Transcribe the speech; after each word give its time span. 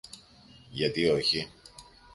Γιατί 0.71 1.07
όχι; 1.09 1.49